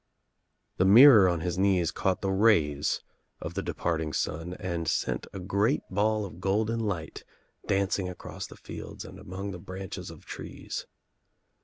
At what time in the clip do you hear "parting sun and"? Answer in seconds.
3.83-4.87